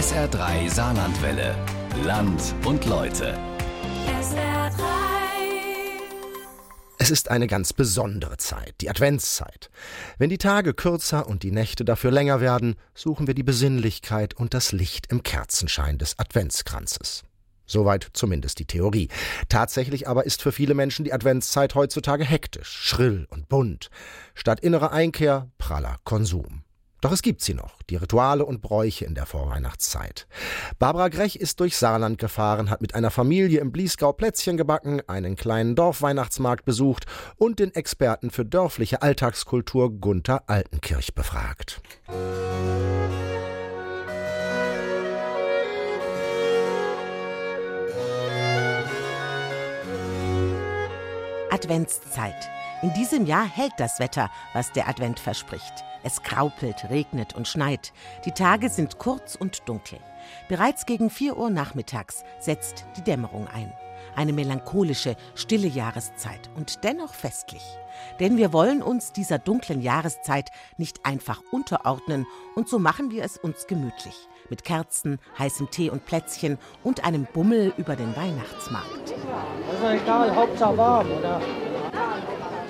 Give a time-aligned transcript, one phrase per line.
[0.00, 1.54] SR3 Saarlandwelle.
[2.04, 3.38] Land und Leute.
[4.06, 4.70] SR3.
[6.96, 9.68] Es ist eine ganz besondere Zeit, die Adventszeit.
[10.16, 14.54] Wenn die Tage kürzer und die Nächte dafür länger werden, suchen wir die Besinnlichkeit und
[14.54, 17.24] das Licht im Kerzenschein des Adventskranzes.
[17.66, 19.08] Soweit zumindest die Theorie.
[19.50, 23.90] Tatsächlich aber ist für viele Menschen die Adventszeit heutzutage hektisch, schrill und bunt.
[24.34, 26.64] Statt innerer Einkehr praller Konsum.
[27.00, 30.26] Doch es gibt sie noch, die Rituale und Bräuche in der Vorweihnachtszeit.
[30.78, 35.36] Barbara Grech ist durch Saarland gefahren, hat mit einer Familie im Bliesgau Plätzchen gebacken, einen
[35.36, 41.80] kleinen Dorfweihnachtsmarkt besucht und den Experten für dörfliche Alltagskultur Gunther Altenkirch befragt.
[51.50, 52.48] Adventszeit.
[52.82, 55.84] In diesem Jahr hält das Wetter, was der Advent verspricht.
[56.02, 57.92] Es graupelt, regnet und schneit.
[58.24, 59.98] Die Tage sind kurz und dunkel.
[60.48, 63.72] Bereits gegen 4 Uhr nachmittags setzt die Dämmerung ein.
[64.16, 67.62] Eine melancholische, stille Jahreszeit und dennoch festlich.
[68.18, 72.26] Denn wir wollen uns dieser dunklen Jahreszeit nicht einfach unterordnen
[72.56, 74.28] und so machen wir es uns gemütlich.
[74.48, 79.14] Mit Kerzen, heißem Tee und Plätzchen und einem Bummel über den Weihnachtsmarkt.
[79.70, 81.40] Also egal, Hauptsache warm, oder?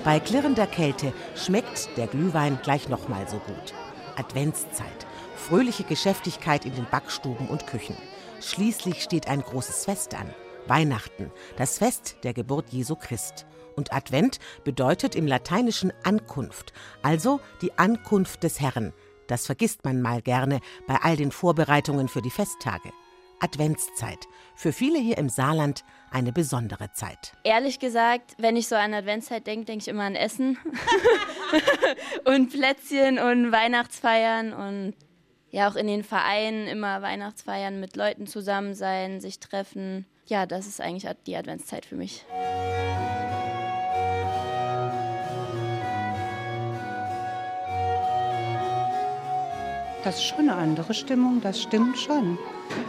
[0.03, 3.73] Bei klirrender Kälte schmeckt der Glühwein gleich nochmal so gut.
[4.15, 7.95] Adventszeit, fröhliche Geschäftigkeit in den Backstuben und Küchen.
[8.41, 10.33] Schließlich steht ein großes Fest an.
[10.65, 13.45] Weihnachten, das Fest der Geburt Jesu Christ.
[13.75, 18.93] Und Advent bedeutet im Lateinischen Ankunft, also die Ankunft des Herrn.
[19.27, 22.89] Das vergisst man mal gerne bei all den Vorbereitungen für die Festtage.
[23.41, 24.27] Adventszeit.
[24.55, 27.33] Für viele hier im Saarland eine besondere Zeit.
[27.43, 30.57] Ehrlich gesagt, wenn ich so an Adventszeit denke, denke ich immer an Essen
[32.25, 34.93] und Plätzchen und Weihnachtsfeiern und
[35.49, 40.05] ja auch in den Vereinen immer Weihnachtsfeiern mit Leuten zusammen sein, sich treffen.
[40.27, 42.25] Ja, das ist eigentlich die Adventszeit für mich.
[50.03, 52.39] Das ist schon eine andere Stimmung, das stimmt schon.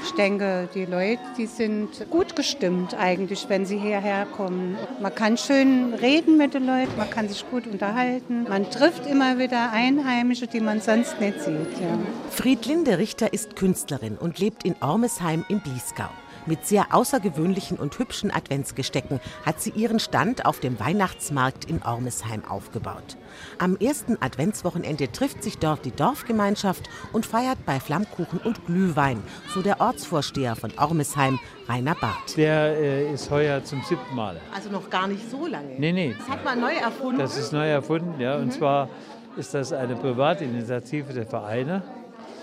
[0.05, 4.79] Ich denke, die Leute, die sind gut gestimmt eigentlich, wenn sie hierher kommen.
[5.01, 8.45] Man kann schön reden mit den Leuten, man kann sich gut unterhalten.
[8.49, 11.81] Man trifft immer wieder Einheimische, die man sonst nicht sieht.
[11.81, 11.99] Ja.
[12.31, 16.09] Friedlinde Richter ist Künstlerin und lebt in Ormesheim im Bliesgau.
[16.45, 22.45] Mit sehr außergewöhnlichen und hübschen Adventsgestecken hat sie ihren Stand auf dem Weihnachtsmarkt in Ormesheim
[22.45, 23.17] aufgebaut.
[23.59, 29.23] Am ersten Adventswochenende trifft sich dort die Dorfgemeinschaft und feiert bei Flammkuchen und Glühwein,
[29.55, 31.39] so der Ortsvorsteher von Ormesheim,
[31.69, 32.37] Rainer Barth.
[32.37, 34.41] Der äh, ist heuer zum siebten Mal.
[34.53, 35.77] Also noch gar nicht so lange.
[35.79, 36.17] Nee, nee.
[36.19, 37.19] Das hat man neu erfunden.
[37.19, 38.37] Das ist neu erfunden, ja.
[38.37, 38.89] Und zwar
[39.37, 41.83] ist das eine Privatinitiative der Vereine.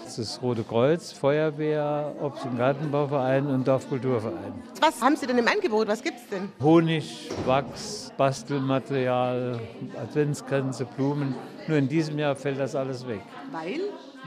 [0.09, 4.53] Das ist Rote Kreuz, Feuerwehr, Obst- und Gartenbauverein und Dorfkulturverein.
[4.81, 5.87] Was haben Sie denn im Angebot?
[5.87, 6.51] Was gibt's denn?
[6.59, 9.59] Honig, Wachs, Bastelmaterial,
[10.01, 11.35] Adventskränze, Blumen.
[11.67, 13.21] Nur in diesem Jahr fällt das alles weg,
[13.51, 13.81] Weil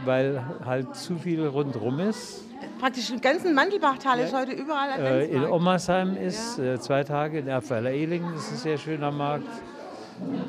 [0.04, 2.44] weil halt zu viel rundherum ist.
[2.78, 5.52] praktisch im ganzen Mandelbachtal ist heute überall Äh, in Adventsmarkt.
[5.52, 9.48] Ommersheim ist äh, zwei Tage, in Erfweiler Ehling ist ein sehr schöner Markt.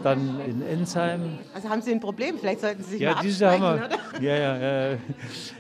[0.04, 1.38] Dann in Ensheim.
[1.54, 2.38] Also haben Sie ein Problem?
[2.38, 3.86] Vielleicht sollten Sie sich Ja, mal diese haben wir.
[3.86, 4.22] oder?
[4.22, 4.58] Ja, ja,
[4.92, 4.98] ja.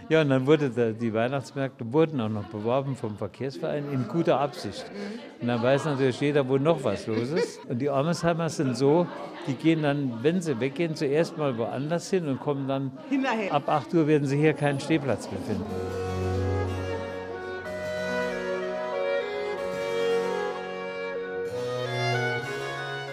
[0.09, 4.39] Ja, und dann wurde der, die Weihnachtsmärkte wurden auch noch beworben vom Verkehrsverein in guter
[4.39, 4.85] Absicht.
[5.41, 7.59] Und dann weiß natürlich jeder, wo noch was los ist.
[7.69, 9.07] Und die Ormesheimer sind so,
[9.47, 13.53] die gehen dann, wenn sie weggehen, zuerst mal woanders hin und kommen dann Hinterher.
[13.53, 15.63] ab 8 Uhr werden sie hier keinen Stehplatz mehr finden.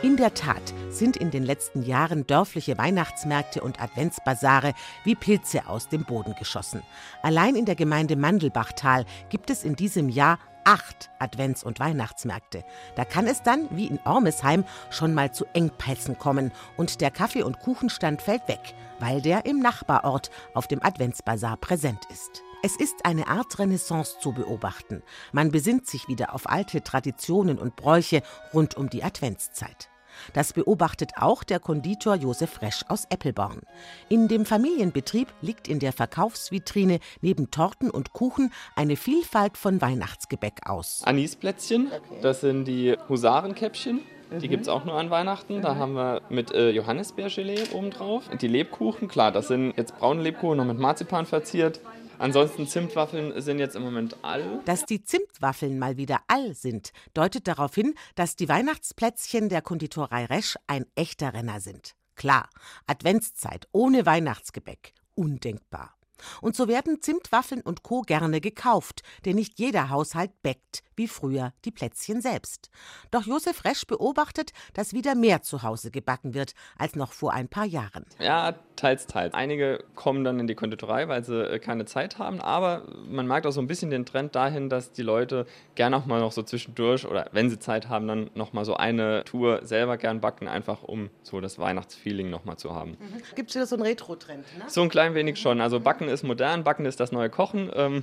[0.03, 4.75] In der Tat sind in den letzten Jahren dörfliche Weihnachtsmärkte und Adventsbasare
[5.05, 6.83] wie Pilze aus dem Boden geschossen.
[7.23, 12.65] Allein in der Gemeinde Mandelbachtal gibt es in diesem Jahr acht Advents- und Weihnachtsmärkte.
[12.97, 17.45] Da kann es dann, wie in Ormesheim, schon mal zu Engpässen kommen und der Kaffee-
[17.45, 22.43] und Kuchenstand fällt weg, weil der im Nachbarort auf dem Adventsbasar präsent ist.
[22.63, 25.03] Es ist eine Art Renaissance zu beobachten.
[25.33, 28.23] Man besinnt sich wieder auf alte Traditionen und Bräuche
[28.53, 29.89] rund um die Adventszeit.
[30.33, 33.61] Das beobachtet auch der Konditor Josef Resch aus Eppelborn.
[34.09, 40.69] In dem Familienbetrieb liegt in der Verkaufsvitrine neben Torten und Kuchen eine Vielfalt von Weihnachtsgebäck
[40.69, 41.03] aus.
[41.05, 41.91] Anisplätzchen,
[42.23, 44.01] das sind die Husarenkäppchen.
[44.39, 45.61] Die gibt es auch nur an Weihnachten.
[45.61, 48.25] Da haben wir mit äh, Johannisbeergelee obendrauf.
[48.41, 51.81] Die Lebkuchen, klar, das sind jetzt braune Lebkuchen noch mit Marzipan verziert.
[52.21, 54.61] Ansonsten Zimtwaffeln sind jetzt im Moment all.
[54.67, 60.27] Dass die Zimtwaffeln mal wieder all sind, deutet darauf hin, dass die Weihnachtsplätzchen der Konditorei
[60.27, 61.95] Resch ein echter Renner sind.
[62.17, 62.51] Klar,
[62.87, 64.93] Adventszeit ohne Weihnachtsgebäck.
[65.15, 65.95] Undenkbar.
[66.41, 68.03] Und so werden Zimtwaffeln und Co.
[68.03, 72.71] gerne gekauft, denn nicht jeder Haushalt bäckt, wie früher, die Plätzchen selbst.
[73.11, 77.49] Doch Josef Resch beobachtet, dass wieder mehr zu Hause gebacken wird, als noch vor ein
[77.49, 78.05] paar Jahren.
[78.19, 79.33] Ja, teils, teils.
[79.33, 83.47] Einige kommen dann in die Konditorei, weil sie äh, keine Zeit haben, aber man merkt
[83.47, 86.43] auch so ein bisschen den Trend dahin, dass die Leute gerne auch mal noch so
[86.43, 90.49] zwischendurch oder wenn sie Zeit haben, dann noch mal so eine Tour selber gern backen,
[90.49, 92.99] einfach um so das Weihnachtsfeeling noch mal zu haben.
[93.35, 94.45] Gibt es wieder so einen Retro-Trend?
[94.59, 94.65] Ne?
[94.69, 95.61] So ein klein wenig schon.
[95.61, 97.71] Also Backen ist modern, Backen ist das neue Kochen.
[97.75, 98.03] Ähm,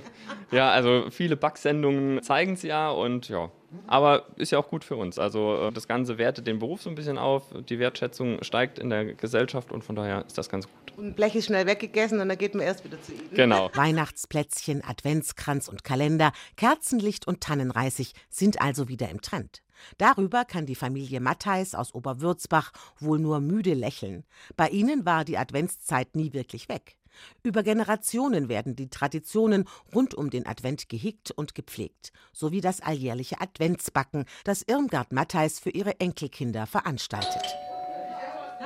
[0.50, 3.50] ja, also viele Backsendungen zeigen es ja und ja.
[3.86, 5.18] Aber ist ja auch gut für uns.
[5.18, 7.44] Also äh, das Ganze wertet den Beruf so ein bisschen auf.
[7.68, 10.98] Die Wertschätzung steigt in der Gesellschaft und von daher ist das ganz gut.
[10.98, 13.30] Und Blech ist schnell weggegessen und dann geht man erst wieder zu ihnen.
[13.34, 13.70] Genau.
[13.74, 19.62] Weihnachtsplätzchen, Adventskranz und Kalender, Kerzenlicht und Tannenreisig sind also wieder im Trend.
[19.96, 24.24] Darüber kann die Familie Mattheis aus Oberwürzbach wohl nur müde lächeln.
[24.56, 26.96] Bei ihnen war die Adventszeit nie wirklich weg.
[27.42, 33.40] Über Generationen werden die Traditionen rund um den Advent gehegt und gepflegt, sowie das alljährliche
[33.40, 37.67] Adventsbacken, das Irmgard Mattheis für ihre Enkelkinder veranstaltet.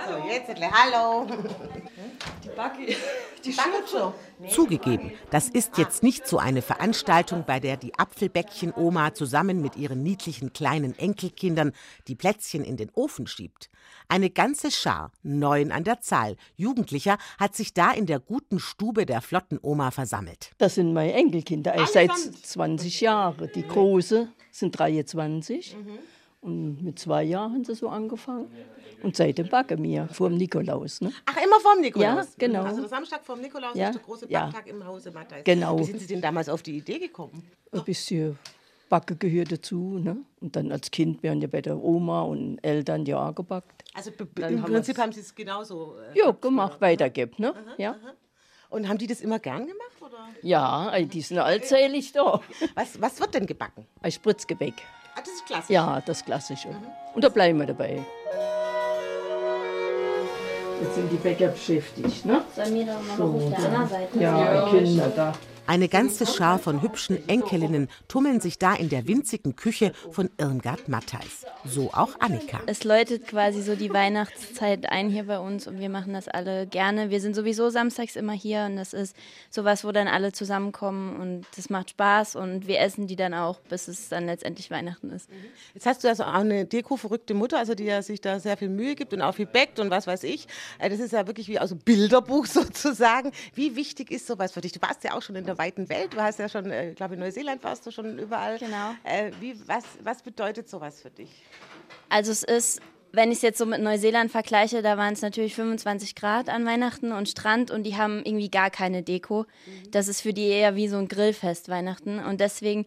[0.08, 1.26] So, jetzt, hallo.
[2.42, 2.86] Die Backe,
[3.44, 4.12] die schon.
[4.48, 10.02] Zugegeben, das ist jetzt nicht so eine Veranstaltung, bei der die Apfelbäckchen-Oma zusammen mit ihren
[10.02, 11.72] niedlichen kleinen Enkelkindern
[12.08, 13.70] die Plätzchen in den Ofen schiebt.
[14.08, 19.06] Eine ganze Schar, neun an der Zahl, Jugendlicher hat sich da in der guten Stube
[19.06, 20.50] der flotten Oma versammelt.
[20.58, 23.50] Das sind meine Enkelkinder, seit 20 Jahren.
[23.54, 25.76] Die Große sind 23
[26.42, 28.50] und mit zwei Jahren haben sie so angefangen.
[29.02, 31.00] Und seitdem backen wir vor dem Nikolaus.
[31.00, 31.12] Ne?
[31.26, 32.26] Ach, immer vorm Nikolaus?
[32.26, 32.62] Ja, genau.
[32.64, 34.44] Also der Samstag vorm Nikolaus Ja, ist der große ja.
[34.46, 35.44] Backtag im Hause Matthäus.
[35.44, 35.78] Genau.
[35.78, 37.42] Wie sind Sie denn damals auf die Idee gekommen?
[37.72, 38.38] Ein bisschen
[38.88, 39.98] Backe gehört dazu.
[39.98, 40.18] Ne?
[40.40, 43.84] Und dann als Kind werden ja bei der Oma und Eltern ja auch gebackt.
[43.94, 47.38] Also Dann im haben Prinzip haben Sie es genauso äh, Ja, gemacht, weitergibt.
[47.38, 47.54] Ne?
[47.78, 47.96] Ja.
[48.68, 49.96] Und haben die das immer gern gemacht?
[50.00, 50.28] Oder?
[50.42, 52.40] ja, ey, die sind allzählig da.
[52.74, 53.86] Was, was wird denn gebacken?
[54.00, 54.74] Ein Spritzgebäck.
[55.14, 55.70] Ah, das ist klassisch.
[55.70, 56.68] Ja, das Klassische.
[57.14, 58.00] Und da bleiben wir dabei.
[60.80, 62.42] Jetzt sind die Bäcker beschäftigt, ne?
[62.56, 65.32] Sollen wir doch mal noch auf der anderen Seite Ja, Kinder da.
[65.66, 70.88] Eine ganze Schar von hübschen Enkelinnen tummeln sich da in der winzigen Küche von Irmgard
[70.88, 71.46] Mattheis.
[71.64, 72.60] So auch Annika.
[72.66, 76.66] Es läutet quasi so die Weihnachtszeit ein hier bei uns und wir machen das alle
[76.66, 77.10] gerne.
[77.10, 79.16] Wir sind sowieso samstags immer hier und das ist
[79.50, 83.60] sowas, wo dann alle zusammenkommen und das macht Spaß und wir essen die dann auch,
[83.60, 85.28] bis es dann letztendlich Weihnachten ist.
[85.74, 88.68] Jetzt hast du also auch eine deko-verrückte Mutter, also die ja sich da sehr viel
[88.68, 90.48] Mühe gibt und auch viel backt und was weiß ich.
[90.80, 93.30] Äh, Das ist ja wirklich wie aus einem Bilderbuch sozusagen.
[93.54, 94.72] Wie wichtig ist sowas für dich?
[94.72, 96.14] Du warst ja auch schon in der weiten Welt.
[96.14, 98.58] Du hast ja schon, äh, ich glaube in Neuseeland warst du schon überall.
[98.58, 98.94] Genau.
[99.04, 101.30] Äh, Wie, was, was bedeutet sowas für dich?
[102.08, 102.80] Also es ist,
[103.12, 106.66] wenn ich es jetzt so mit Neuseeland vergleiche, da waren es natürlich 25 Grad an
[106.66, 109.46] Weihnachten und Strand und die haben irgendwie gar keine Deko.
[109.90, 112.86] Das ist für die eher wie so ein Grillfest Weihnachten und deswegen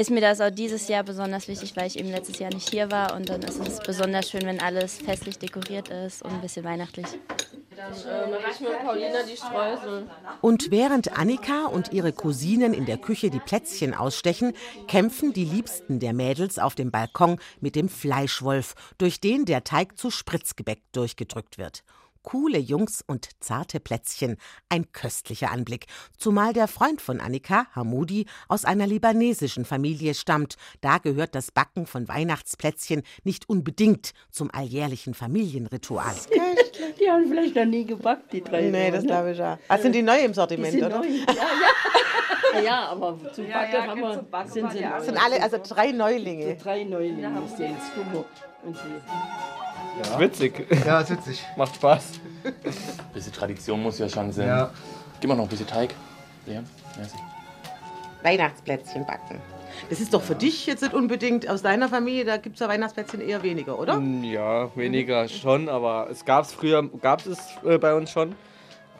[0.00, 2.90] ist mir das auch dieses Jahr besonders wichtig, weil ich eben letztes Jahr nicht hier
[2.90, 6.64] war und dann ist es besonders schön, wenn alles festlich dekoriert ist und ein bisschen
[6.64, 7.06] weihnachtlich.
[7.76, 7.90] Dann
[8.30, 10.08] mache ich mit Paulina die Streusel.
[10.40, 14.54] Und während Annika und ihre Cousinen in der Küche die Plätzchen ausstechen,
[14.88, 19.98] kämpfen die Liebsten der Mädels auf dem Balkon mit dem Fleischwolf, durch den der Teig
[19.98, 21.82] zu Spritzgebäck durchgedrückt wird.
[22.22, 24.36] Coole Jungs und zarte Plätzchen,
[24.68, 25.86] ein köstlicher Anblick,
[26.16, 30.56] zumal der Freund von Annika, Hamoudi, aus einer libanesischen Familie stammt.
[30.80, 36.14] Da gehört das Backen von Weihnachtsplätzchen nicht unbedingt zum alljährlichen Familienritual.
[37.00, 38.62] Die haben vielleicht noch nie gebackt, die drei.
[38.62, 39.06] Nee, das ne?
[39.08, 39.58] glaube ich ja.
[39.68, 40.98] Ah, sind die neu im Die Sortiment, sind oder?
[40.98, 41.06] neu.
[41.06, 42.54] Ja, ja.
[42.54, 44.80] ja, ja, aber zum Ja, Backen ja, haben wir, Backen sind die.
[44.80, 46.56] Das sind alle, also drei Neulinge.
[46.56, 47.42] drei Neulinge.
[47.44, 48.24] Ist jetzt, guck mal.
[49.96, 50.66] Sie- Ist witzig.
[50.86, 51.44] Ja, ist witzig.
[51.56, 52.12] Macht Spaß.
[53.12, 54.46] Bisschen Tradition muss ja schon sein.
[54.48, 54.70] Ja.
[55.20, 55.94] Gib mal noch ein bisschen Teig.
[56.46, 56.62] Ja,
[56.96, 57.16] merci.
[58.22, 59.40] Weihnachtsplätzchen backen.
[59.88, 62.68] Das ist doch für dich jetzt nicht unbedingt aus deiner Familie, da gibt es ja
[62.68, 63.96] Weihnachtsplätzchen eher weniger, oder?
[63.98, 68.34] Mm, Ja, weniger schon, aber es gab es früher, gab es äh, bei uns schon.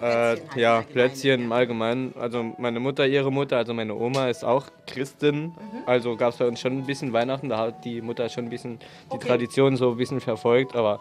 [0.01, 2.15] Äh, ja, Plätzchen im Allgemeinen.
[2.19, 5.53] Also meine Mutter, ihre Mutter, also meine Oma ist auch Christin.
[5.87, 7.49] Also gab es bei uns schon ein bisschen Weihnachten.
[7.51, 8.79] Da hat die Mutter schon ein bisschen
[9.11, 9.29] die Okay.
[9.29, 10.75] Tradition so ein bisschen verfolgt.
[10.75, 11.01] Aber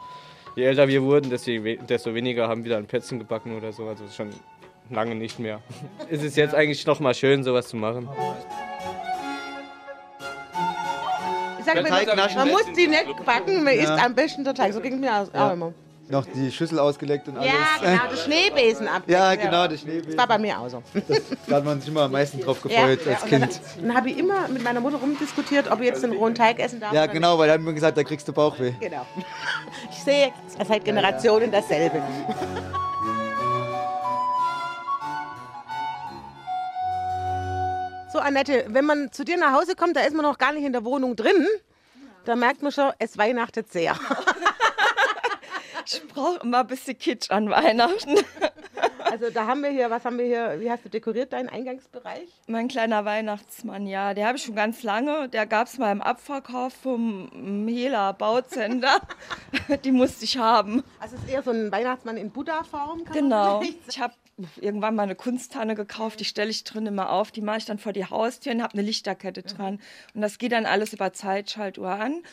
[0.56, 3.88] je älter wir wurden, desto weniger haben wir dann Plätzchen gebacken oder so.
[3.88, 4.32] Also schon
[4.90, 5.62] lange nicht mehr.
[6.10, 8.10] es ist jetzt eigentlich noch mal schön, sowas zu machen.
[11.60, 13.82] Ich sage, Der man, muss die nicht backen, man Ja.
[13.96, 14.74] isst am besten der Teig.
[14.74, 15.54] So ging es mir auch Ja.
[15.54, 15.72] immer.
[16.10, 17.52] Noch die Schüssel ausgeleckt und alles.
[17.82, 19.04] Ja, genau, der Schneebesen ab.
[19.06, 20.08] Ja, genau, der Schneebesen.
[20.10, 20.82] Das war bei mir auch so.
[21.48, 23.62] Da hat man sich immer am meisten drauf gefreut als und dann, Kind.
[23.80, 26.80] dann habe ich immer mit meiner Mutter rumdiskutiert, ob ich jetzt den rohen Teig essen
[26.80, 26.94] darf.
[26.94, 28.74] Ja, genau, weil da haben wir gesagt, da kriegst du Bauchweh.
[28.80, 29.06] Genau.
[29.92, 30.32] Ich sehe
[30.68, 32.02] seit Generationen dasselbe.
[38.12, 40.64] So, Annette, wenn man zu dir nach Hause kommt, da ist man noch gar nicht
[40.64, 41.46] in der Wohnung drin.
[42.26, 43.96] Da merkt man schon, es weihnachtet sehr.
[45.92, 48.16] Ich brauche immer ein bisschen Kitsch an Weihnachten.
[49.12, 52.30] Also da haben wir hier, was haben wir hier, wie hast du dekoriert deinen Eingangsbereich?
[52.46, 55.30] Mein kleiner Weihnachtsmann, ja, der habe ich schon ganz lange.
[55.30, 59.00] Der gab es mal im Abverkauf vom Hela Bauzender.
[59.84, 60.84] Die musste ich haben.
[61.00, 63.06] Also es ist eher so ein Weihnachtsmann in Buddha-Form?
[63.12, 63.64] Genau.
[63.88, 64.14] Ich habe
[64.62, 67.78] irgendwann mal eine Kunsttanne gekauft, die stelle ich drin immer auf, die mache ich dann
[67.78, 69.82] vor die Haustür und habe eine Lichterkette dran.
[70.14, 72.24] Und das geht dann alles über Zeitschaltuhr an.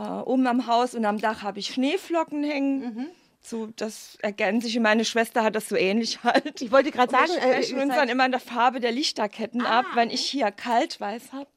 [0.00, 3.10] Äh, oben am Haus und am Dach habe ich Schneeflocken hängen.
[3.42, 4.76] So, das ergänzt sich.
[4.76, 6.62] Und meine Schwester hat das so ähnlich halt.
[6.62, 8.92] Ich wollte gerade sagen, wir äh, sprechen ihr uns dann immer in der Farbe der
[8.92, 11.48] Lichterketten ab, wenn ich hier kaltweiß habe.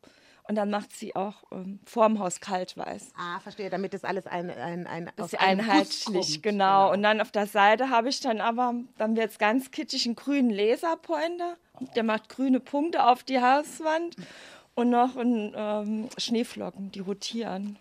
[0.45, 3.11] Und dann macht sie auch ähm, vorm Haus kaltweiß.
[3.17, 6.43] Ah, verstehe, damit das alles ein, ein, ein ist einheitlich, kommt.
[6.43, 6.91] genau.
[6.91, 10.17] Und dann auf der Seite habe ich dann aber, dann wird es ganz kitschig, einen
[10.17, 11.55] grünen Laserpointer.
[11.95, 14.17] Der macht grüne Punkte auf die Hauswand.
[14.75, 17.77] Und noch ein, ähm, Schneeflocken, die rotieren.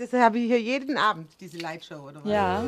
[0.00, 2.32] Das habe ich hier jeden Abend, diese Lightshow, oder was?
[2.32, 2.64] Ja.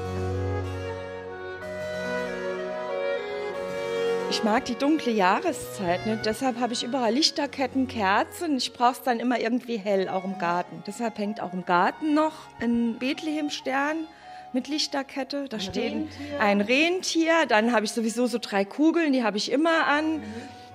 [4.29, 6.21] Ich mag die dunkle Jahreszeit, ne?
[6.23, 8.59] deshalb habe ich überall Lichterketten, Kerzen.
[8.59, 10.83] Ich brauche es dann immer irgendwie hell, auch im Garten.
[10.87, 14.07] Deshalb hängt auch im Garten noch ein Bethlehem-Stern
[14.53, 15.49] mit Lichterkette.
[15.49, 16.39] Da steht Rentier.
[16.39, 17.47] ein Rentier.
[17.49, 20.23] Dann habe ich sowieso so drei Kugeln, die habe ich immer an.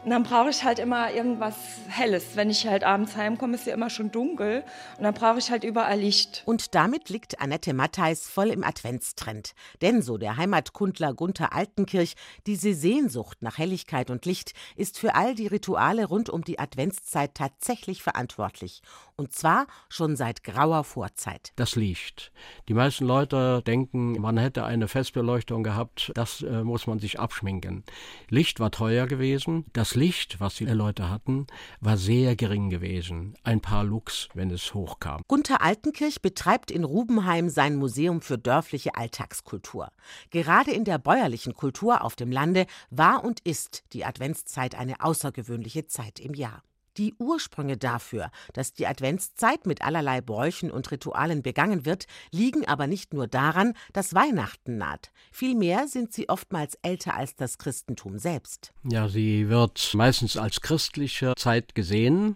[0.07, 1.55] Und dann brauche ich halt immer irgendwas
[1.89, 2.27] Helles.
[2.35, 4.63] Wenn ich halt abends heimkomme, ist ja immer schon dunkel.
[4.97, 6.43] Und dann brauche ich halt überall Licht.
[6.45, 9.53] Und damit liegt Annette Mattheis voll im Adventstrend.
[9.81, 12.13] Denn, so der Heimatkundler Gunther Altenkirch,
[12.45, 17.35] diese Sehnsucht nach Helligkeit und Licht ist für all die Rituale rund um die Adventszeit
[17.35, 18.81] tatsächlich verantwortlich.
[19.19, 21.51] Und zwar schon seit grauer Vorzeit.
[21.55, 22.31] Das Licht.
[22.69, 27.83] Die meisten Leute denken, man hätte eine Festbeleuchtung gehabt, das äh, muss man sich abschminken.
[28.29, 29.65] Licht war teuer gewesen.
[29.73, 31.47] Das Licht, was die Leute hatten,
[31.81, 33.35] war sehr gering gewesen.
[33.43, 35.23] Ein paar Lux, wenn es hochkam.
[35.27, 39.89] Gunther Altenkirch betreibt in Rubenheim sein Museum für dörfliche Alltagskultur.
[40.29, 45.87] Gerade in der bäuerlichen Kultur auf dem Lande war und ist die Adventszeit eine außergewöhnliche
[45.87, 46.61] Zeit im Jahr.
[46.97, 52.87] Die Ursprünge dafür, dass die Adventszeit mit allerlei Bräuchen und Ritualen begangen wird, liegen aber
[52.87, 55.11] nicht nur daran, dass Weihnachten naht.
[55.31, 58.73] Vielmehr sind sie oftmals älter als das Christentum selbst.
[58.83, 62.35] Ja, sie wird meistens als christliche Zeit gesehen.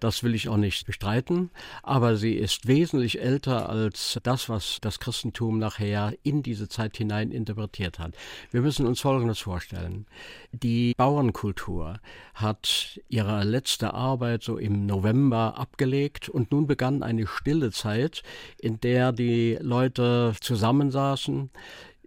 [0.00, 1.50] Das will ich auch nicht bestreiten.
[1.82, 7.30] Aber sie ist wesentlich älter als das, was das Christentum nachher in diese Zeit hinein
[7.30, 8.14] interpretiert hat.
[8.50, 10.06] Wir müssen uns Folgendes vorstellen.
[10.52, 12.00] Die Bauernkultur
[12.34, 18.22] hat ihre letzte Arbeit so im November abgelegt und nun begann eine stille Zeit,
[18.58, 21.50] in der die Leute zusammensaßen,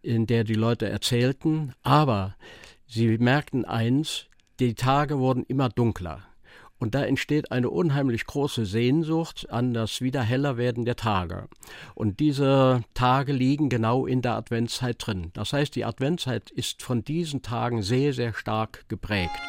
[0.01, 2.36] in der die Leute erzählten, aber
[2.88, 4.25] sie merkten eins,
[4.60, 6.24] die Tage wurden immer dunkler.
[6.81, 11.48] Und da entsteht eine unheimlich große Sehnsucht an das wieder heller werden der Tage.
[11.93, 15.29] Und diese Tage liegen genau in der Adventszeit drin.
[15.33, 19.39] Das heißt, die Adventszeit ist von diesen Tagen sehr, sehr stark geprägt.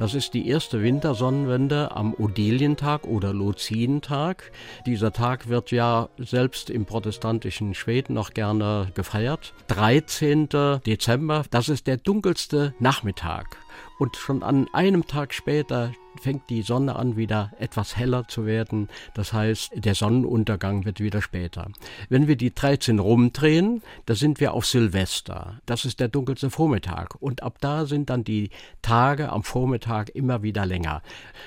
[0.00, 4.50] Das ist die erste Wintersonnenwende am Odilientag oder Luzientag.
[4.86, 9.52] Dieser Tag wird ja selbst im protestantischen Schweden noch gerne gefeiert.
[9.66, 10.48] 13.
[10.86, 13.58] Dezember, das ist der dunkelste Nachmittag.
[13.98, 18.88] Und schon an einem Tag später fängt die Sonne an, wieder etwas heller zu werden.
[19.14, 21.68] Das heißt, der Sonnenuntergang wird wieder später.
[22.08, 25.60] Wenn wir die 13 rumdrehen, da sind wir auf Silvester.
[25.66, 27.14] Das ist der dunkelste Vormittag.
[27.20, 28.50] Und ab da sind dann die
[28.82, 31.02] Tage am Vormittag immer wieder länger.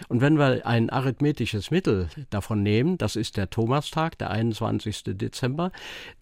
[0.08, 5.04] Und wenn wir ein arithmetisches Mittel davon nehmen, das ist der Thomastag, der 21.
[5.06, 5.72] Dezember,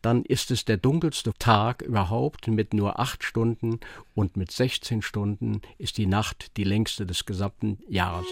[0.02, 3.80] dann ist es der dunkelste Tag überhaupt mit nur acht Stunden
[4.14, 8.26] und mit 16 Stunden ist die Nacht die längste des gesamten Jahres.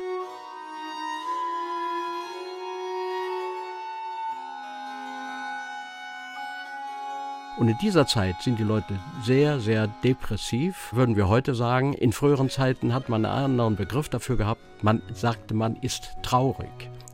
[7.60, 11.92] Und in dieser Zeit sind die Leute sehr, sehr depressiv, würden wir heute sagen.
[11.92, 14.62] In früheren Zeiten hat man einen anderen Begriff dafür gehabt.
[14.82, 16.70] Man sagte, man ist traurig,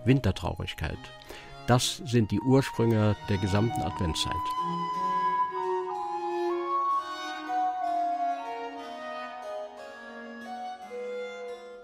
[0.05, 0.99] Wintertraurigkeit.
[1.65, 4.35] Das sind die Ursprünge der gesamten Adventszeit.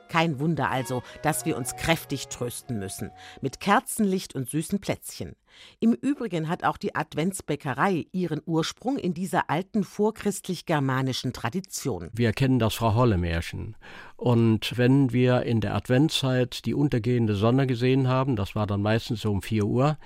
[0.07, 3.09] Kein Wunder also, dass wir uns kräftig trösten müssen.
[3.41, 5.35] Mit Kerzenlicht und süßen Plätzchen.
[5.79, 12.09] Im Übrigen hat auch die Adventsbäckerei ihren Ursprung in dieser alten vorchristlich-germanischen Tradition.
[12.13, 13.75] Wir kennen das Frau Holle-Märchen.
[14.21, 19.21] Und wenn wir in der Adventszeit die untergehende Sonne gesehen haben, das war dann meistens
[19.21, 19.97] so um 4 Uhr,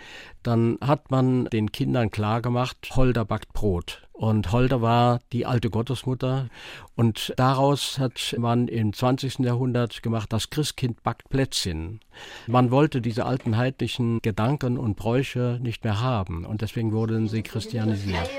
[0.41, 4.07] dann hat man den Kindern klargemacht, Holder backt Brot.
[4.13, 6.47] Und Holder war die alte Gottesmutter.
[6.95, 9.39] Und daraus hat man im 20.
[9.39, 11.99] Jahrhundert gemacht, das Christkind backt Plätzchen.
[12.47, 16.45] Man wollte diese alten heidnischen Gedanken und Bräuche nicht mehr haben.
[16.45, 18.29] Und deswegen wurden sie christianisiert.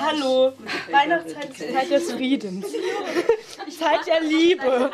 [0.00, 0.52] Hallo,
[0.90, 2.66] Weihnachtszeit ist Zeit des Friedens.
[3.78, 4.90] Zeit der Liebe.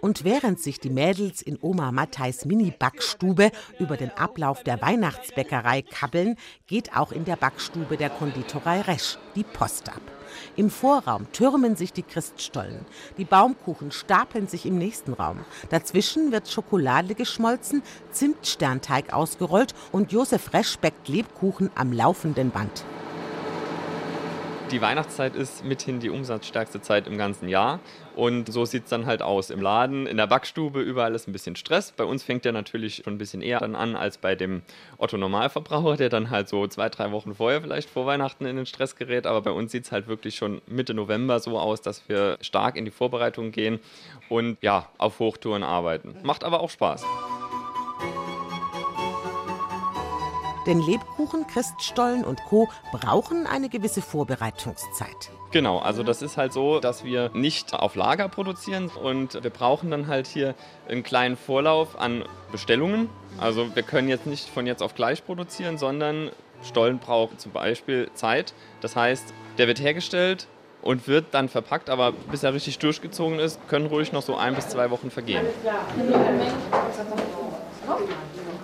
[0.00, 6.36] Und während sich die Mädels in Oma Matthais Mini-Backstube über den Ablauf der Weihnachtsbäckerei kabbeln,
[6.66, 10.02] geht auch in der Backstube der Konditorei Resch die Post ab.
[10.56, 12.86] Im Vorraum türmen sich die Christstollen.
[13.18, 15.40] Die Baumkuchen stapeln sich im nächsten Raum.
[15.70, 22.84] Dazwischen wird Schokolade geschmolzen, Zimtsternteig ausgerollt und Josef Resch backt Lebkuchen am laufenden Band.
[24.72, 27.78] Die Weihnachtszeit ist mithin die umsatzstärkste Zeit im ganzen Jahr.
[28.16, 29.50] Und so sieht es dann halt aus.
[29.50, 31.92] Im Laden, in der Backstube, überall ist ein bisschen Stress.
[31.92, 34.62] Bei uns fängt der natürlich schon ein bisschen eher dann an als bei dem
[34.96, 38.96] Otto-Normalverbraucher, der dann halt so zwei, drei Wochen vorher vielleicht vor Weihnachten in den Stress
[38.96, 39.26] gerät.
[39.26, 42.76] Aber bei uns sieht es halt wirklich schon Mitte November so aus, dass wir stark
[42.76, 43.78] in die Vorbereitung gehen
[44.30, 46.16] und ja, auf Hochtouren arbeiten.
[46.22, 47.04] Macht aber auch Spaß.
[50.66, 52.68] Denn Lebkuchen, Christstollen und Co.
[52.92, 55.30] brauchen eine gewisse Vorbereitungszeit.
[55.50, 59.90] Genau, also das ist halt so, dass wir nicht auf Lager produzieren und wir brauchen
[59.90, 60.54] dann halt hier
[60.88, 63.10] einen kleinen Vorlauf an Bestellungen.
[63.38, 66.30] Also wir können jetzt nicht von jetzt auf gleich produzieren, sondern
[66.62, 68.54] Stollen braucht zum Beispiel Zeit.
[68.80, 70.46] Das heißt, der wird hergestellt
[70.80, 74.54] und wird dann verpackt, aber bis er richtig durchgezogen ist, können ruhig noch so ein
[74.54, 75.44] bis zwei Wochen vergehen.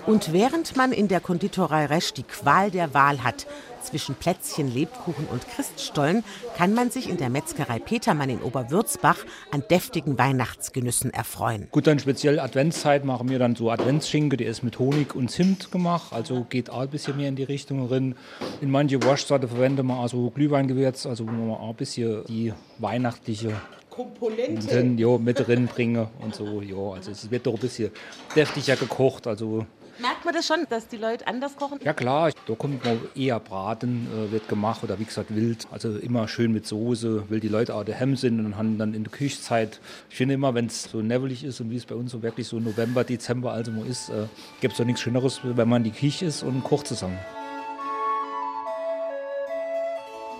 [0.06, 3.46] Und während man in der Konditorei Resch die Qual der Wahl hat
[3.82, 6.24] zwischen Plätzchen, Lebkuchen und Christstollen,
[6.56, 9.18] kann man sich in der Metzgerei Petermann in Oberwürzbach
[9.50, 11.68] an deftigen Weihnachtsgenüssen erfreuen.
[11.70, 15.70] Gut, dann speziell Adventszeit machen wir dann so Adventsschinke, der ist mit Honig und Zimt
[15.70, 18.14] gemacht, also geht auch ein bisschen mehr in die Richtung drin.
[18.60, 23.52] In manche Wurstsorte verwenden wir also Glühweingewürz, also wo man auch ein bisschen die weihnachtliche
[23.98, 24.80] Komponente.
[24.96, 26.62] jo, mit drin bringe und so.
[26.62, 27.90] Jo, also es wird doch ein bisschen
[28.36, 29.26] deftiger gekocht.
[29.26, 29.66] Also
[30.00, 31.80] Merkt man das schon, dass die Leute anders kochen?
[31.82, 35.66] ja klar, da kommt man eher Braten, äh, wird gemacht oder wie gesagt wild.
[35.72, 39.02] Also immer schön mit Soße, weil die Leute auch daheim sind und haben dann in
[39.02, 39.80] der Küchenzeit.
[40.08, 42.46] Ich finde immer, wenn es so nebelig ist und wie es bei uns so wirklich
[42.46, 44.26] so November, Dezember also mal ist, äh,
[44.60, 47.18] gibt es doch nichts Schöneres, wenn man in die Küche ist und kocht zusammen.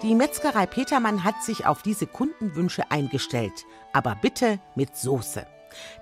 [0.03, 5.45] Die Metzgerei Petermann hat sich auf diese Kundenwünsche eingestellt, aber bitte mit Soße.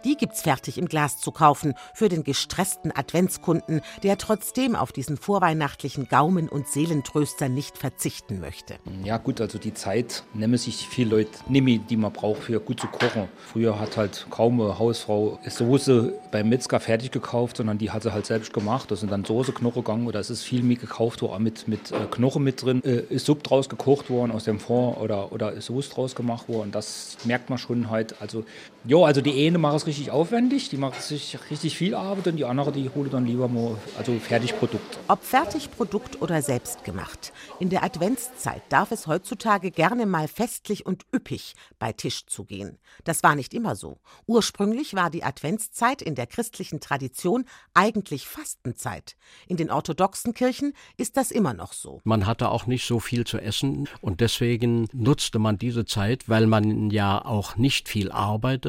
[0.04, 5.16] Die gibt's fertig im Glas zu kaufen für den gestressten Adventskunden, der trotzdem auf diesen
[5.16, 8.76] vorweihnachtlichen Gaumen- und Seelentröster nicht verzichten möchte.
[9.04, 12.80] Ja gut, also die Zeit nehmen sich viele Leute nehmen, die man braucht für gut
[12.80, 13.28] zu kochen.
[13.52, 18.12] Früher hat halt kaum eine Hausfrau Soße beim Metzger fertig gekauft, sondern die hat sie
[18.12, 18.90] halt selbst gemacht.
[18.90, 21.92] Da sind dann Soße, Knoche gegangen oder es ist viel mehr gekauft worden mit, mit
[21.92, 22.82] äh, Knoche mit drin.
[22.84, 26.48] Äh, ist Suppe draus gekocht worden aus dem Fond oder, oder ist Soße draus gemacht
[26.48, 26.70] worden.
[26.72, 28.20] Das merkt man schon halt.
[28.20, 28.44] Also,
[28.86, 32.36] jo, also die eine macht es richtig aufwendig, die macht sich richtig viel Arbeit und
[32.36, 34.98] die andere, die hole dann lieber mal, also Fertigprodukt.
[35.08, 37.32] Ob Fertigprodukt oder selbstgemacht.
[37.58, 42.78] In der Adventszeit darf es heutzutage gerne mal festlich und üppig bei Tisch zugehen.
[43.04, 43.98] Das war nicht immer so.
[44.26, 47.44] Ursprünglich war die Adventszeit in der christlichen Tradition
[47.74, 49.16] eigentlich Fastenzeit.
[49.48, 52.00] In den orthodoxen Kirchen ist das immer noch so.
[52.04, 56.46] Man hatte auch nicht so viel zu essen und deswegen nutzte man diese Zeit, weil
[56.46, 58.12] man ja auch nicht viel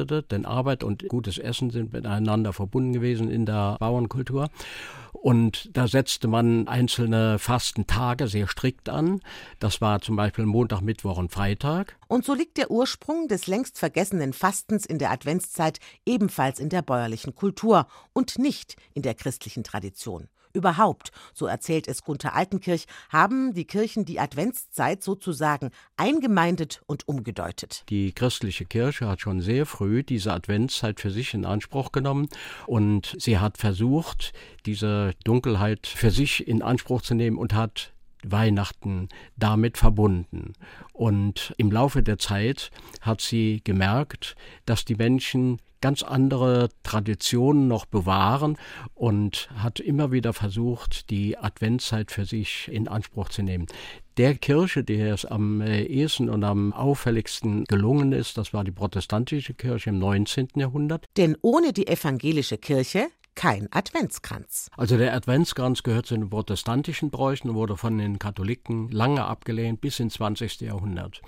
[0.08, 4.48] arbeitete, denn Arbeit und gutes Essen sind miteinander verbunden gewesen in der Bauernkultur.
[5.12, 9.20] Und da setzte man einzelne Fastentage sehr strikt an.
[9.58, 11.96] Das war zum Beispiel Montag, Mittwoch und Freitag.
[12.08, 16.82] Und so liegt der Ursprung des längst vergessenen Fastens in der Adventszeit ebenfalls in der
[16.82, 20.28] bäuerlichen Kultur und nicht in der christlichen Tradition.
[20.52, 27.84] Überhaupt, so erzählt es Gunther Altenkirch, haben die Kirchen die Adventszeit sozusagen eingemeindet und umgedeutet.
[27.88, 32.28] Die christliche Kirche hat schon sehr früh diese Adventszeit für sich in Anspruch genommen
[32.66, 34.32] und sie hat versucht,
[34.66, 37.92] diese Dunkelheit für sich in Anspruch zu nehmen und hat
[38.24, 40.54] Weihnachten damit verbunden.
[40.92, 44.34] Und im Laufe der Zeit hat sie gemerkt,
[44.66, 48.56] dass die Menschen ganz andere Traditionen noch bewahren
[48.94, 53.66] und hat immer wieder versucht, die Adventszeit für sich in Anspruch zu nehmen.
[54.16, 58.72] Der Kirche, der es am äh, ehesten und am auffälligsten gelungen ist, das war die
[58.72, 60.48] protestantische Kirche im 19.
[60.56, 61.06] Jahrhundert.
[61.16, 63.06] Denn ohne die evangelische Kirche
[63.38, 64.68] kein Adventskranz.
[64.76, 69.80] Also der Adventskranz gehört zu den protestantischen Bräuchen und wurde von den Katholiken lange abgelehnt
[69.80, 70.62] bis ins 20.
[70.62, 71.22] Jahrhundert.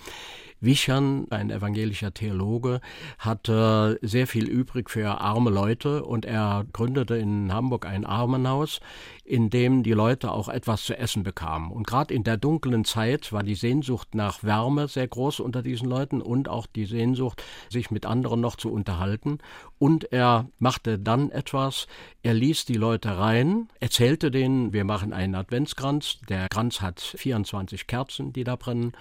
[0.60, 2.80] Wichern, ein evangelischer Theologe,
[3.18, 8.80] hatte sehr viel übrig für arme Leute und er gründete in Hamburg ein Armenhaus,
[9.24, 11.70] in dem die Leute auch etwas zu essen bekamen.
[11.70, 15.88] Und gerade in der dunklen Zeit war die Sehnsucht nach Wärme sehr groß unter diesen
[15.88, 19.38] Leuten und auch die Sehnsucht, sich mit anderen noch zu unterhalten.
[19.78, 21.86] Und er machte dann etwas,
[22.22, 27.86] er ließ die Leute rein, erzählte denen, wir machen einen Adventskranz, der Kranz hat 24
[27.86, 28.92] Kerzen, die da brennen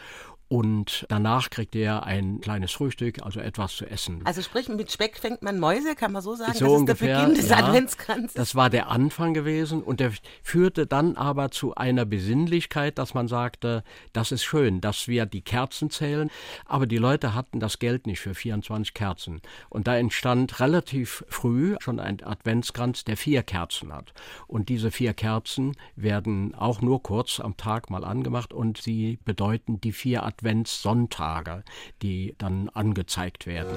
[0.50, 4.22] und danach kriegt er ein kleines Frühstück, also etwas zu essen.
[4.26, 6.54] Also sprich, mit Speck fängt man Mäuse, kann man so sagen?
[6.54, 8.34] So das ungefähr, ist der Beginn des ja, Adventskranzes.
[8.34, 13.28] Das war der Anfang gewesen und der führte dann aber zu einer Besinnlichkeit, dass man
[13.28, 16.32] sagte, das ist schön, dass wir die Kerzen zählen,
[16.66, 19.42] aber die Leute hatten das Geld nicht für 24 Kerzen.
[19.70, 24.14] Und da entstand relativ früh schon ein Adventskranz, der vier Kerzen hat.
[24.48, 29.80] Und diese vier Kerzen werden auch nur kurz am Tag mal angemacht und sie bedeuten
[29.80, 30.39] die vier Adventskranze.
[30.40, 31.64] Adventssonntage,
[32.02, 33.76] die dann angezeigt werden.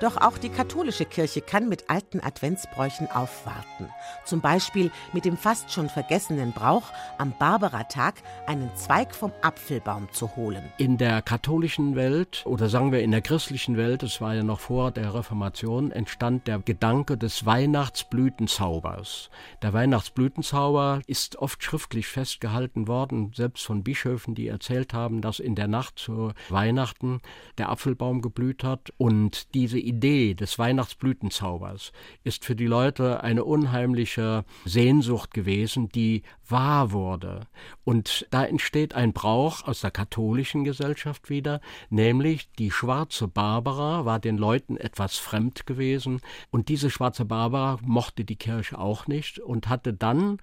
[0.00, 3.88] Doch auch die katholische Kirche kann mit alten Adventsbräuchen aufwarten.
[4.26, 10.36] Zum Beispiel mit dem fast schon vergessenen Brauch, am Barbaratag einen Zweig vom Apfelbaum zu
[10.36, 10.62] holen.
[10.76, 14.60] In der katholischen Welt oder sagen wir in der christlichen Welt, es war ja noch
[14.60, 19.30] vor der Reformation, entstand der Gedanke des Weihnachtsblütenzaubers.
[19.62, 25.54] Der Weihnachtsblütenzauber ist oft schriftlich festgehalten worden, selbst von Bischöfen, die erzählt haben, dass in
[25.54, 27.20] der Nacht zu Weihnachten
[27.56, 31.92] der Apfelbaum geblüht hat und diese Idee des Weihnachtsblütenzaubers
[32.24, 37.40] ist für die Leute eine unheimliche Sehnsucht gewesen, die wahr wurde.
[37.84, 44.18] Und da entsteht ein Brauch aus der katholischen Gesellschaft wieder, nämlich die schwarze Barbara war
[44.18, 46.20] den Leuten etwas fremd gewesen
[46.50, 50.38] und diese schwarze Barbara mochte die Kirche auch nicht und hatte dann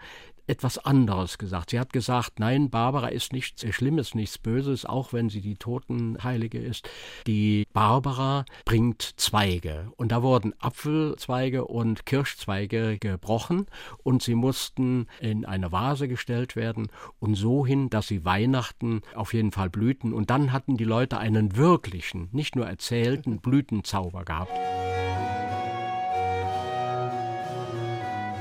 [0.47, 1.69] etwas anderes gesagt.
[1.69, 6.59] Sie hat gesagt, nein, Barbara ist nichts Schlimmes, nichts Böses, auch wenn sie die Totenheilige
[6.59, 6.89] ist.
[7.27, 9.91] Die Barbara bringt Zweige.
[9.95, 13.67] Und da wurden Apfelzweige und Kirschzweige gebrochen
[14.03, 16.87] und sie mussten in eine Vase gestellt werden
[17.19, 20.13] und so hin, dass sie Weihnachten auf jeden Fall blühten.
[20.13, 24.51] Und dann hatten die Leute einen wirklichen, nicht nur erzählten Blütenzauber gehabt.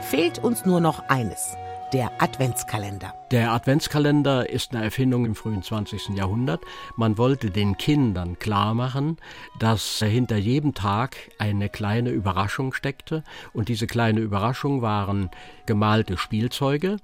[0.03, 1.57] Fehlt uns nur noch eines
[1.93, 3.15] der Adventskalender.
[3.31, 6.11] Der Adventskalender ist eine Erfindung im frühen 20.
[6.17, 6.63] Jahrhundert.
[6.97, 9.19] Man wollte den Kindern klar machen,
[9.59, 13.25] dass hinter jedem Tag eine kleine Überraschung steckte.
[13.53, 15.31] Und diese kleine Überraschung waren
[15.67, 16.97] gemalte Spielzeuge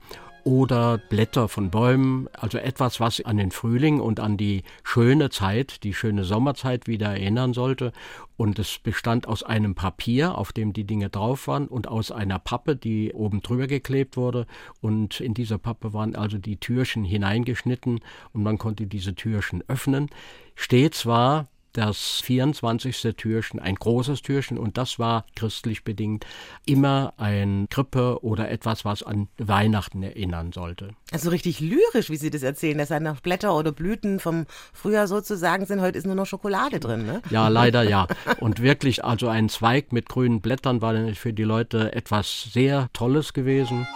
[0.49, 5.85] oder Blätter von Bäumen, also etwas, was an den Frühling und an die schöne Zeit,
[5.85, 7.93] die schöne Sommerzeit wieder erinnern sollte.
[8.39, 12.39] Und es bestand aus einem Papier, auf dem die Dinge drauf waren, und aus einer
[12.39, 14.47] Pappe, die oben drüber geklebt wurde.
[14.81, 18.01] Und in dieser Pappe waren also die Türchen hineingeschnitten
[18.33, 20.09] und man konnte diese Türchen öffnen.
[20.55, 23.15] Stets war das 24.
[23.17, 26.27] Türchen, ein großes Türchen, und das war christlich bedingt
[26.67, 30.91] immer ein Krippe oder etwas, was an Weihnachten erinnern sollte.
[31.13, 35.07] Also richtig lyrisch, wie Sie das erzählen, dass da noch Blätter oder Blüten vom Frühjahr
[35.07, 35.81] sozusagen sind.
[35.81, 37.23] Heute ist nur noch Schokolade drin, ne?
[37.31, 38.07] Ja, leider ja.
[38.41, 43.33] Und wirklich, also ein Zweig mit grünen Blättern war für die Leute etwas sehr Tolles
[43.33, 43.87] gewesen.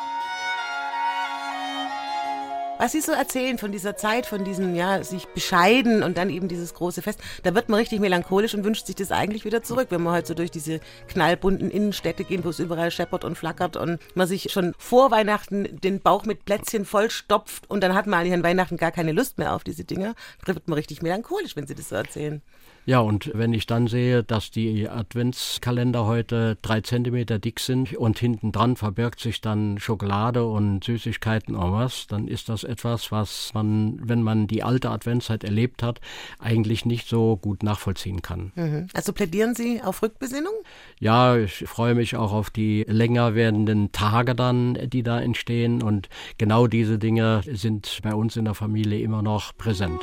[2.83, 6.49] Was Sie so erzählen von dieser Zeit, von diesem, ja, sich bescheiden und dann eben
[6.49, 9.87] dieses große Fest, da wird man richtig melancholisch und wünscht sich das eigentlich wieder zurück,
[9.91, 13.77] wenn man heute so durch diese knallbunten Innenstädte gehen, wo es überall scheppert und flackert
[13.77, 18.19] und man sich schon vor Weihnachten den Bauch mit Plätzchen vollstopft und dann hat man
[18.19, 20.17] eigentlich an Weihnachten gar keine Lust mehr auf diese Dinge.
[20.45, 22.43] Da wird man richtig melancholisch, wenn Sie das so erzählen.
[22.85, 28.19] Ja, und wenn ich dann sehe, dass die Adventskalender heute drei Zentimeter dick sind und
[28.19, 33.55] hinten dran verbirgt sich dann Schokolade und Süßigkeiten und was, dann ist das etwas, was
[33.55, 36.01] man, wenn man die alte Adventszeit erlebt hat,
[36.41, 38.51] eigentlich nicht so gut nachvollziehen kann.
[38.57, 38.89] Mhm.
[38.95, 40.53] Also plädieren Sie auf Rückbesinnung?
[40.99, 46.09] Ja, ich freue mich auch auf die länger werdenden Tage dann, die da entstehen und
[46.37, 50.01] genau diese Dinge sind bei uns in der Familie immer noch präsent.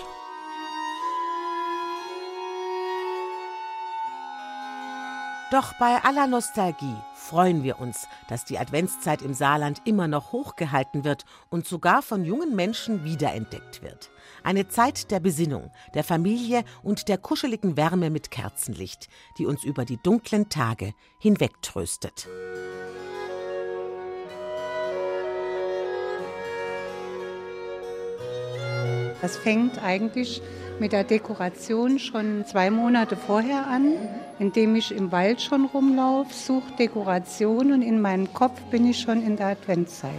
[5.52, 11.04] Doch bei aller Nostalgie freuen wir uns, dass die Adventszeit im Saarland immer noch hochgehalten
[11.04, 14.12] wird und sogar von jungen Menschen wiederentdeckt wird.
[14.44, 19.10] Eine Zeit der Besinnung, der Familie und der kuscheligen Wärme mit Kerzenlicht,
[19.40, 22.28] die uns über die dunklen Tage hinwegtröstet.
[29.20, 30.44] Das fängt eigentlich
[30.80, 33.94] mit der Dekoration schon zwei Monate vorher an,
[34.39, 39.22] indem ich im Wald schon rumlaufe, suche Dekoration und in meinem Kopf bin ich schon
[39.22, 40.12] in der Adventszeit.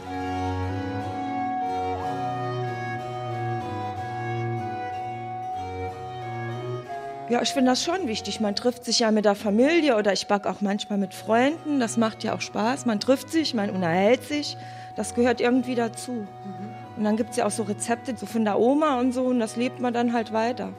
[7.31, 8.41] Ja, ich finde das schon wichtig.
[8.41, 11.79] Man trifft sich ja mit der Familie oder ich backe auch manchmal mit Freunden.
[11.79, 12.87] Das macht ja auch Spaß.
[12.87, 14.57] Man trifft sich, man unterhält sich.
[14.97, 16.27] Das gehört irgendwie dazu.
[17.01, 19.41] Und dann gibt es ja auch so Rezepte so von der Oma und so und
[19.41, 20.75] das lebt man dann halt weiter.